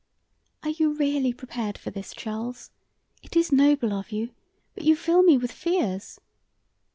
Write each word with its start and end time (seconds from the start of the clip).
"Are 0.63 0.71
you 0.71 0.93
really 0.95 1.31
prepared 1.31 1.77
for 1.77 1.91
this, 1.91 2.11
Charles? 2.11 2.71
It 3.21 3.35
is 3.35 3.51
noble 3.51 3.93
of 3.93 4.11
you, 4.11 4.31
but 4.73 4.83
you 4.83 4.95
fill 4.95 5.21
me 5.21 5.37
with 5.37 5.51
fears." 5.51 6.19